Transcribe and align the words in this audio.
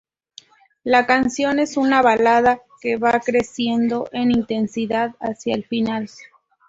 La 0.83 1.05
canción 1.05 1.59
es 1.59 1.77
una 1.77 2.01
balada 2.01 2.63
que 2.81 2.97
va 2.97 3.19
creciendo 3.19 4.09
en 4.11 4.31
intensidad 4.31 5.13
hacia 5.19 5.53
el 5.53 5.63
final. 5.63 6.09